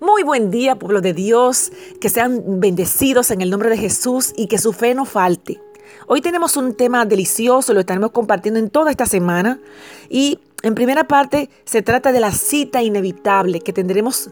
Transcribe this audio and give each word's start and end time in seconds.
Muy 0.00 0.22
buen 0.22 0.52
día, 0.52 0.78
pueblo 0.78 1.00
de 1.00 1.12
Dios, 1.12 1.72
que 2.00 2.08
sean 2.08 2.60
bendecidos 2.60 3.32
en 3.32 3.40
el 3.40 3.50
nombre 3.50 3.68
de 3.68 3.76
Jesús 3.76 4.32
y 4.36 4.46
que 4.46 4.58
su 4.58 4.72
fe 4.72 4.94
no 4.94 5.04
falte. 5.04 5.60
Hoy 6.06 6.20
tenemos 6.20 6.56
un 6.56 6.74
tema 6.74 7.04
delicioso, 7.04 7.74
lo 7.74 7.80
estaremos 7.80 8.12
compartiendo 8.12 8.60
en 8.60 8.70
toda 8.70 8.92
esta 8.92 9.06
semana 9.06 9.60
y 10.08 10.38
en 10.62 10.76
primera 10.76 11.08
parte 11.08 11.50
se 11.64 11.82
trata 11.82 12.12
de 12.12 12.20
la 12.20 12.30
cita 12.30 12.80
inevitable 12.82 13.60
que 13.60 13.72
tendremos 13.72 14.30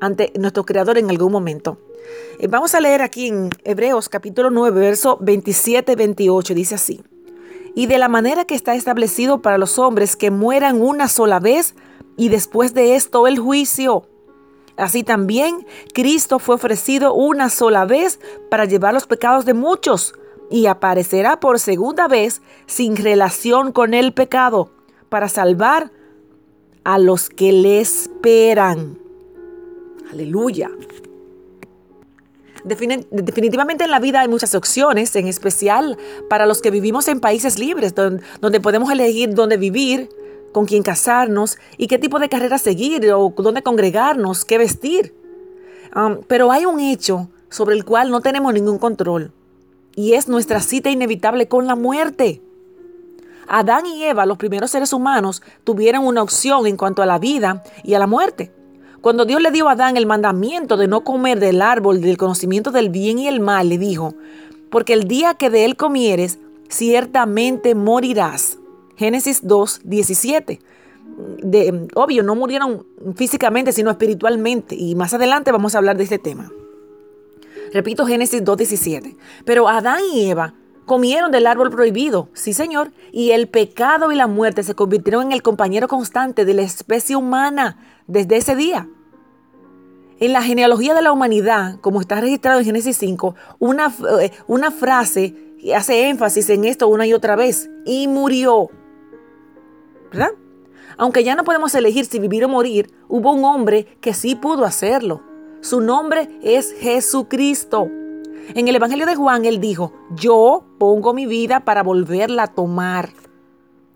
ante 0.00 0.32
nuestro 0.38 0.64
Creador 0.64 0.98
en 0.98 1.08
algún 1.08 1.32
momento. 1.32 1.78
Eh, 2.38 2.46
vamos 2.48 2.74
a 2.74 2.80
leer 2.80 3.00
aquí 3.00 3.28
en 3.28 3.48
Hebreos 3.64 4.10
capítulo 4.10 4.50
9, 4.50 4.78
verso 4.78 5.18
27-28, 5.20 6.54
dice 6.54 6.74
así. 6.74 7.02
Y 7.74 7.86
de 7.86 7.98
la 7.98 8.08
manera 8.08 8.44
que 8.44 8.54
está 8.54 8.74
establecido 8.74 9.40
para 9.40 9.58
los 9.58 9.78
hombres 9.78 10.14
que 10.14 10.30
mueran 10.30 10.80
una 10.80 11.08
sola 11.08 11.40
vez 11.40 11.74
y 12.18 12.28
después 12.28 12.74
de 12.74 12.96
esto 12.96 13.26
el 13.26 13.38
juicio 13.38 14.06
Así 14.76 15.02
también 15.02 15.66
Cristo 15.94 16.38
fue 16.38 16.56
ofrecido 16.56 17.14
una 17.14 17.48
sola 17.48 17.84
vez 17.84 18.20
para 18.50 18.66
llevar 18.66 18.94
los 18.94 19.06
pecados 19.06 19.44
de 19.46 19.54
muchos 19.54 20.14
y 20.50 20.66
aparecerá 20.66 21.40
por 21.40 21.58
segunda 21.58 22.08
vez 22.08 22.42
sin 22.66 22.96
relación 22.96 23.72
con 23.72 23.94
el 23.94 24.12
pecado 24.12 24.70
para 25.08 25.28
salvar 25.28 25.90
a 26.84 26.98
los 26.98 27.28
que 27.28 27.52
le 27.52 27.80
esperan. 27.80 28.98
Aleluya. 30.10 30.70
Definitivamente 32.64 33.84
en 33.84 33.90
la 33.90 34.00
vida 34.00 34.20
hay 34.20 34.28
muchas 34.28 34.54
opciones, 34.56 35.14
en 35.14 35.28
especial 35.28 35.96
para 36.28 36.46
los 36.46 36.60
que 36.60 36.72
vivimos 36.72 37.06
en 37.06 37.20
países 37.20 37.60
libres, 37.60 37.94
donde, 37.94 38.60
podemos 38.60 38.90
elegir 38.90 39.34
dónde 39.34 39.56
vivir, 39.56 40.08
con 40.56 40.64
quién 40.64 40.82
casarnos 40.82 41.58
y 41.76 41.86
qué 41.86 41.98
tipo 41.98 42.18
de 42.18 42.30
carrera 42.30 42.56
seguir 42.56 43.12
o 43.12 43.34
dónde 43.36 43.62
congregarnos, 43.62 44.46
qué 44.46 44.56
vestir. 44.56 45.14
Um, 45.94 46.20
pero 46.26 46.50
hay 46.50 46.64
un 46.64 46.80
hecho 46.80 47.28
sobre 47.50 47.74
el 47.74 47.84
cual 47.84 48.10
no 48.10 48.22
tenemos 48.22 48.54
ningún 48.54 48.78
control 48.78 49.32
y 49.94 50.14
es 50.14 50.28
nuestra 50.28 50.60
cita 50.60 50.88
inevitable 50.88 51.46
con 51.46 51.66
la 51.66 51.76
muerte. 51.76 52.40
Adán 53.46 53.84
y 53.84 54.04
Eva, 54.04 54.24
los 54.24 54.38
primeros 54.38 54.70
seres 54.70 54.94
humanos, 54.94 55.42
tuvieron 55.62 56.06
una 56.06 56.22
opción 56.22 56.66
en 56.66 56.78
cuanto 56.78 57.02
a 57.02 57.06
la 57.06 57.18
vida 57.18 57.62
y 57.84 57.92
a 57.92 57.98
la 57.98 58.06
muerte. 58.06 58.50
Cuando 59.02 59.26
Dios 59.26 59.42
le 59.42 59.50
dio 59.50 59.68
a 59.68 59.72
Adán 59.72 59.98
el 59.98 60.06
mandamiento 60.06 60.78
de 60.78 60.88
no 60.88 61.04
comer 61.04 61.38
del 61.38 61.60
árbol 61.60 62.00
del 62.00 62.16
conocimiento 62.16 62.70
del 62.70 62.88
bien 62.88 63.18
y 63.18 63.28
el 63.28 63.40
mal, 63.40 63.68
le 63.68 63.76
dijo, 63.76 64.14
porque 64.70 64.94
el 64.94 65.06
día 65.06 65.34
que 65.34 65.50
de 65.50 65.66
él 65.66 65.76
comieres, 65.76 66.38
ciertamente 66.70 67.74
morirás. 67.74 68.56
Génesis 68.96 69.46
2, 69.46 69.80
17. 69.84 70.60
De, 71.42 71.88
obvio, 71.94 72.22
no 72.22 72.34
murieron 72.34 72.86
físicamente, 73.14 73.72
sino 73.72 73.90
espiritualmente. 73.90 74.74
Y 74.74 74.94
más 74.94 75.14
adelante 75.14 75.52
vamos 75.52 75.74
a 75.74 75.78
hablar 75.78 75.96
de 75.96 76.04
este 76.04 76.18
tema. 76.18 76.50
Repito, 77.72 78.06
Génesis 78.06 78.44
2, 78.44 78.56
17. 78.56 79.16
Pero 79.44 79.68
Adán 79.68 80.00
y 80.12 80.30
Eva 80.30 80.54
comieron 80.84 81.32
del 81.32 81.46
árbol 81.46 81.70
prohibido, 81.70 82.28
sí 82.32 82.52
señor, 82.52 82.92
y 83.12 83.32
el 83.32 83.48
pecado 83.48 84.12
y 84.12 84.16
la 84.16 84.28
muerte 84.28 84.62
se 84.62 84.74
convirtieron 84.74 85.26
en 85.26 85.32
el 85.32 85.42
compañero 85.42 85.88
constante 85.88 86.44
de 86.44 86.54
la 86.54 86.62
especie 86.62 87.16
humana 87.16 87.76
desde 88.06 88.36
ese 88.36 88.54
día. 88.54 88.88
En 90.18 90.32
la 90.32 90.42
genealogía 90.42 90.94
de 90.94 91.02
la 91.02 91.12
humanidad, 91.12 91.78
como 91.80 92.00
está 92.00 92.20
registrado 92.20 92.60
en 92.60 92.66
Génesis 92.66 92.96
5, 92.96 93.34
una, 93.58 93.92
eh, 94.22 94.30
una 94.46 94.70
frase 94.70 95.34
hace 95.74 96.08
énfasis 96.08 96.48
en 96.50 96.64
esto 96.64 96.88
una 96.88 97.06
y 97.06 97.12
otra 97.12 97.36
vez, 97.36 97.68
y 97.84 98.08
murió. 98.08 98.70
Aunque 100.98 101.24
ya 101.24 101.34
no 101.34 101.44
podemos 101.44 101.74
elegir 101.74 102.06
si 102.06 102.18
vivir 102.18 102.44
o 102.44 102.48
morir, 102.48 102.90
hubo 103.08 103.32
un 103.32 103.44
hombre 103.44 103.86
que 104.00 104.14
sí 104.14 104.34
pudo 104.34 104.64
hacerlo. 104.64 105.22
Su 105.60 105.80
nombre 105.80 106.28
es 106.42 106.74
Jesucristo. 106.78 107.88
En 108.54 108.68
el 108.68 108.76
Evangelio 108.76 109.06
de 109.06 109.16
Juan 109.16 109.44
él 109.44 109.60
dijo, 109.60 109.92
yo 110.14 110.64
pongo 110.78 111.12
mi 111.12 111.26
vida 111.26 111.64
para 111.64 111.82
volverla 111.82 112.44
a 112.44 112.54
tomar. 112.54 113.10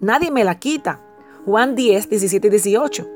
Nadie 0.00 0.30
me 0.30 0.44
la 0.44 0.58
quita. 0.58 1.00
Juan 1.44 1.74
10, 1.74 2.08
17 2.10 2.46
y 2.46 2.50
18. 2.50 3.08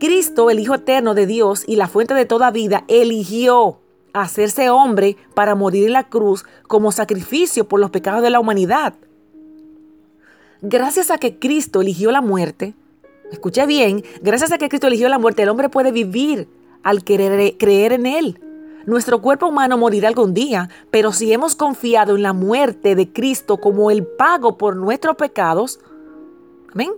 Cristo, 0.00 0.50
el 0.50 0.60
Hijo 0.60 0.74
eterno 0.74 1.14
de 1.14 1.26
Dios 1.26 1.64
y 1.66 1.76
la 1.76 1.88
fuente 1.88 2.14
de 2.14 2.24
toda 2.24 2.50
vida, 2.50 2.84
eligió 2.88 3.80
hacerse 4.12 4.70
hombre 4.70 5.16
para 5.34 5.54
morir 5.54 5.86
en 5.86 5.92
la 5.92 6.08
cruz 6.08 6.44
como 6.66 6.92
sacrificio 6.92 7.68
por 7.68 7.80
los 7.80 7.90
pecados 7.90 8.22
de 8.22 8.30
la 8.30 8.40
humanidad. 8.40 8.94
Gracias 10.60 11.12
a 11.12 11.18
que 11.18 11.38
Cristo 11.38 11.80
eligió 11.82 12.10
la 12.10 12.20
muerte, 12.20 12.74
escuche 13.30 13.64
bien, 13.66 14.02
gracias 14.22 14.50
a 14.50 14.58
que 14.58 14.68
Cristo 14.68 14.88
eligió 14.88 15.08
la 15.08 15.18
muerte, 15.18 15.42
el 15.42 15.50
hombre 15.50 15.68
puede 15.68 15.92
vivir 15.92 16.48
al 16.82 17.04
querer, 17.04 17.56
creer 17.58 17.92
en 17.92 18.06
Él. 18.06 18.40
Nuestro 18.84 19.22
cuerpo 19.22 19.46
humano 19.46 19.78
morirá 19.78 20.08
algún 20.08 20.34
día, 20.34 20.68
pero 20.90 21.12
si 21.12 21.32
hemos 21.32 21.54
confiado 21.54 22.16
en 22.16 22.22
la 22.22 22.32
muerte 22.32 22.96
de 22.96 23.12
Cristo 23.12 23.58
como 23.58 23.92
el 23.92 24.04
pago 24.04 24.58
por 24.58 24.74
nuestros 24.74 25.14
pecados, 25.14 25.78
amén, 26.72 26.90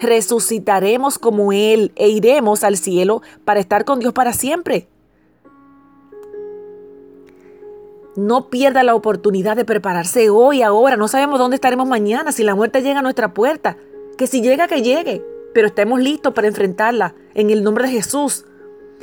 resucitaremos 0.00 1.18
como 1.18 1.52
Él 1.52 1.92
e 1.96 2.08
iremos 2.08 2.64
al 2.64 2.78
cielo 2.78 3.20
para 3.44 3.60
estar 3.60 3.84
con 3.84 3.98
Dios 3.98 4.14
para 4.14 4.32
siempre. 4.32 4.88
No 8.14 8.50
pierda 8.50 8.82
la 8.82 8.94
oportunidad 8.94 9.56
de 9.56 9.64
prepararse 9.64 10.28
hoy, 10.28 10.62
ahora. 10.62 10.96
No 10.96 11.08
sabemos 11.08 11.38
dónde 11.38 11.54
estaremos 11.54 11.88
mañana, 11.88 12.32
si 12.32 12.42
la 12.42 12.54
muerte 12.54 12.82
llega 12.82 12.98
a 12.98 13.02
nuestra 13.02 13.32
puerta. 13.32 13.78
Que 14.18 14.26
si 14.26 14.42
llega, 14.42 14.68
que 14.68 14.82
llegue. 14.82 15.24
Pero 15.54 15.68
estemos 15.68 16.00
listos 16.00 16.34
para 16.34 16.48
enfrentarla 16.48 17.14
en 17.34 17.50
el 17.50 17.62
nombre 17.62 17.86
de 17.86 17.92
Jesús. 17.92 18.44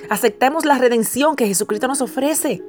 Aceptemos 0.09 0.65
la 0.65 0.77
redención 0.77 1.35
que 1.35 1.47
Jesucristo 1.47 1.87
nos 1.87 2.01
ofrece. 2.01 2.63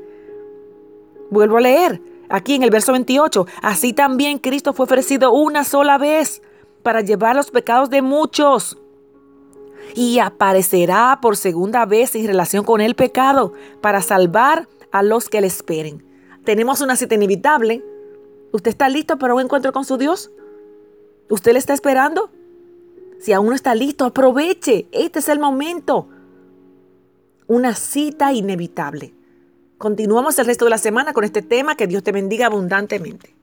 Vuelvo 1.31 1.59
a 1.59 1.61
leer 1.61 2.01
aquí 2.31 2.55
en 2.55 2.63
el 2.63 2.71
verso 2.71 2.93
28. 2.93 3.47
Así 3.63 3.93
también 3.93 4.39
Cristo 4.39 4.73
fue 4.73 4.85
ofrecido 4.85 5.33
una 5.33 5.65
sola 5.65 5.99
vez 5.99 6.43
para 6.83 7.03
llevar 7.03 7.37
los 7.37 7.51
pecados 7.51 7.91
de 7.91 8.01
muchos. 8.01 8.79
Y 9.95 10.21
aparecerá 10.21 11.19
por 11.21 11.37
segunda 11.37 11.85
vez 11.85 12.15
en 12.15 12.27
relación 12.27 12.65
con 12.65 12.81
el 12.81 12.95
pecado 12.95 13.53
para 13.83 14.01
salvar 14.01 14.69
a 14.91 15.03
los 15.03 15.29
que 15.29 15.41
le 15.41 15.47
esperen. 15.47 16.10
Tenemos 16.45 16.81
una 16.81 16.97
cita 16.97 17.15
inevitable. 17.15 17.85
¿Usted 18.53 18.71
está 18.71 18.89
listo 18.89 19.19
para 19.19 19.35
un 19.35 19.43
encuentro 19.43 19.73
con 19.73 19.85
su 19.85 19.97
Dios? 19.99 20.31
¿Usted 21.29 21.53
le 21.53 21.59
está 21.59 21.75
esperando? 21.75 22.31
Si 23.21 23.33
aún 23.33 23.49
no 23.49 23.55
está 23.55 23.75
listo, 23.75 24.05
aproveche. 24.05 24.89
Este 24.93 25.19
es 25.19 25.29
el 25.29 25.39
momento. 25.39 26.09
Una 27.47 27.75
cita 27.75 28.33
inevitable. 28.33 29.13
Continuamos 29.77 30.39
el 30.39 30.47
resto 30.47 30.65
de 30.65 30.71
la 30.71 30.79
semana 30.79 31.13
con 31.13 31.25
este 31.25 31.43
tema. 31.43 31.77
Que 31.77 31.87
Dios 31.87 32.03
te 32.03 32.13
bendiga 32.13 32.47
abundantemente. 32.47 33.35